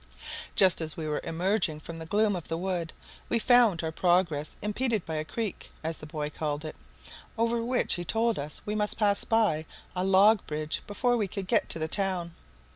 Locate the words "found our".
3.37-3.91